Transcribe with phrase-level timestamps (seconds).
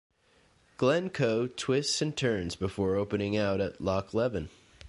[0.77, 4.49] Glen Coe twists and turns before opening out at Loch Leven.